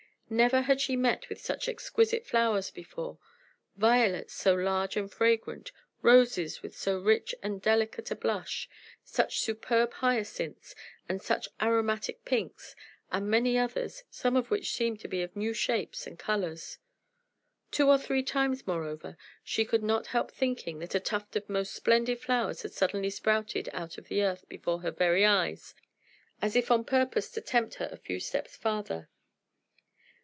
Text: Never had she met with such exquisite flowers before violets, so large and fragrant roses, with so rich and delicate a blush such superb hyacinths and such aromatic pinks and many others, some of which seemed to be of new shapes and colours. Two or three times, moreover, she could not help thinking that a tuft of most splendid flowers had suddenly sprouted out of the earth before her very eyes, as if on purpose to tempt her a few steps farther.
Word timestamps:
Never 0.33 0.61
had 0.61 0.79
she 0.79 0.95
met 0.95 1.27
with 1.27 1.41
such 1.41 1.67
exquisite 1.67 2.25
flowers 2.25 2.71
before 2.71 3.19
violets, 3.75 4.33
so 4.33 4.53
large 4.55 4.95
and 4.95 5.11
fragrant 5.11 5.73
roses, 6.01 6.63
with 6.63 6.73
so 6.73 6.97
rich 6.99 7.35
and 7.43 7.61
delicate 7.61 8.11
a 8.11 8.15
blush 8.15 8.69
such 9.03 9.41
superb 9.41 9.91
hyacinths 9.95 10.73
and 11.09 11.21
such 11.21 11.49
aromatic 11.61 12.23
pinks 12.23 12.77
and 13.11 13.29
many 13.29 13.57
others, 13.57 14.05
some 14.09 14.37
of 14.37 14.49
which 14.49 14.71
seemed 14.71 15.01
to 15.01 15.09
be 15.09 15.21
of 15.21 15.35
new 15.35 15.51
shapes 15.51 16.07
and 16.07 16.17
colours. 16.17 16.77
Two 17.69 17.89
or 17.89 17.97
three 17.97 18.23
times, 18.23 18.65
moreover, 18.65 19.17
she 19.43 19.65
could 19.65 19.83
not 19.83 20.07
help 20.15 20.31
thinking 20.31 20.79
that 20.79 20.95
a 20.95 21.01
tuft 21.01 21.35
of 21.35 21.49
most 21.49 21.73
splendid 21.73 22.21
flowers 22.21 22.61
had 22.61 22.71
suddenly 22.71 23.09
sprouted 23.09 23.67
out 23.73 23.97
of 23.97 24.07
the 24.07 24.23
earth 24.23 24.47
before 24.47 24.79
her 24.79 24.91
very 24.91 25.25
eyes, 25.25 25.75
as 26.41 26.55
if 26.55 26.71
on 26.71 26.85
purpose 26.85 27.29
to 27.31 27.41
tempt 27.41 27.73
her 27.75 27.89
a 27.91 27.97
few 27.97 28.17
steps 28.17 28.55
farther. 28.55 29.09